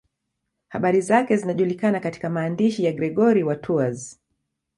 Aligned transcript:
Habari 0.69 1.01
zake 1.01 1.37
zinajulikana 1.37 1.99
katika 1.99 2.29
maandishi 2.29 2.83
ya 2.83 2.91
Gregori 2.93 3.43
wa 3.43 3.55
Tours. 3.55 4.19